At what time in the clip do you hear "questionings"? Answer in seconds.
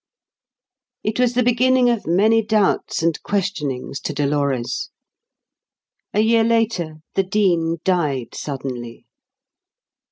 3.21-3.99